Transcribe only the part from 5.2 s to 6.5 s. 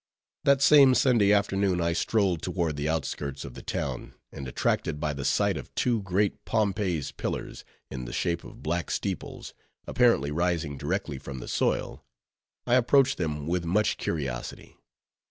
sight of two great